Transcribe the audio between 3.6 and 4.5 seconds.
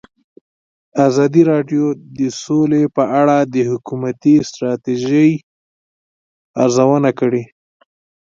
حکومتي